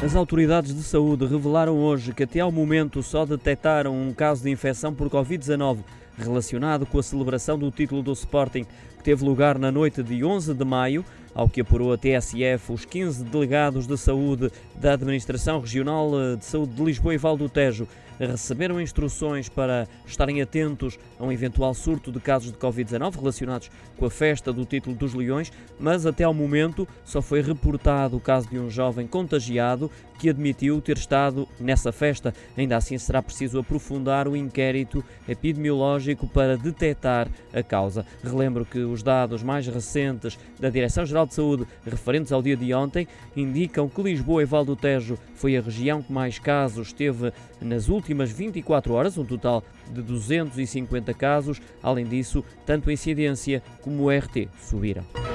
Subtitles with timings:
[0.00, 4.50] As autoridades de saúde revelaram hoje que até ao momento só detectaram um caso de
[4.50, 5.78] infecção por Covid-19
[6.18, 10.54] relacionado com a celebração do título do Sporting, que teve lugar na noite de 11
[10.54, 11.04] de maio.
[11.34, 16.72] Ao que apurou a TSF, os 15 delegados de saúde da Administração Regional de Saúde
[16.74, 17.86] de Lisboa e Val do Tejo
[18.26, 24.06] receberam instruções para estarem atentos a um eventual surto de casos de Covid-19 relacionados com
[24.06, 28.48] a festa do título dos Leões, mas até ao momento só foi reportado o caso
[28.48, 32.34] de um jovem contagiado que admitiu ter estado nessa festa.
[32.56, 38.04] Ainda assim, será preciso aprofundar o inquérito epidemiológico para detectar a causa.
[38.22, 43.06] Relembro que os dados mais recentes da Direção-Geral de Saúde, referentes ao dia de ontem,
[43.36, 47.88] indicam que Lisboa e Val do Tejo foi a região que mais casos teve nas
[47.88, 51.60] últimas 24 horas, um total de 250 casos.
[51.82, 55.27] Além disso, tanto a incidência como o RT subiram.